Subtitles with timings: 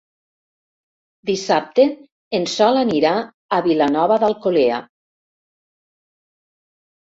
[1.29, 1.85] Dissabte
[2.39, 4.83] en Sol anirà a Vilanova d'Alcolea.